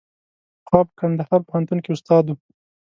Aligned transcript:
پخوا 0.63 0.81
په 0.87 0.93
کندهار 0.99 1.39
پوهنتون 1.47 1.79
کې 1.83 1.89
استاد 1.95 2.25
و. 2.27 2.33